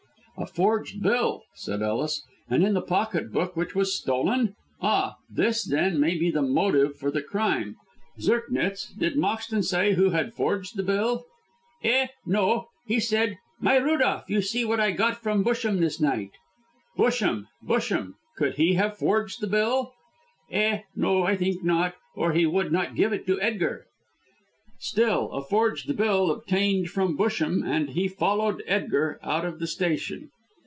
[0.37, 4.55] "A forged bill!" said Ellis, "and in the pocket book which was stolen?
[4.81, 7.75] Ah, this, then, may be the motive for the crime.
[8.19, 11.25] Zirknitz, did Moxton say who had forged the bill?"
[11.83, 12.07] "Eh?
[12.25, 12.69] No.
[12.87, 16.33] He said, 'My Rudolph, see what I got from Busham this night.'"
[16.97, 17.45] "Busham!
[17.63, 18.15] Busham!
[18.35, 19.93] Could he have forged the bill?"
[20.49, 20.79] "Eh?
[20.95, 23.85] No, I think not, or he would not give it to Edgar."
[24.83, 30.31] "Still, a forged bill, obtained from Busham, and he followed Edgar out of the station.